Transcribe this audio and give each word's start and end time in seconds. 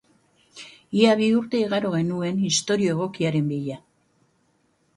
Ia 1.01 1.11
bi 1.19 1.27
urte 1.41 1.61
igaro 1.65 1.91
genuen 1.97 2.41
istorio 2.49 2.97
egokiaren 2.97 3.53
bila. 3.55 3.79